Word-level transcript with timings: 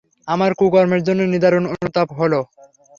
আমার 0.27 0.51
কুকর্মের 0.59 1.01
জন্যে 1.07 1.25
নিদারুণ 1.27 1.63
অনুতাপ 1.73 2.09
হল। 2.19 2.33